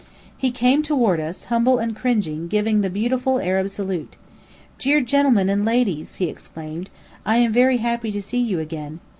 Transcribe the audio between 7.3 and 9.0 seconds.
am very happy to see you again.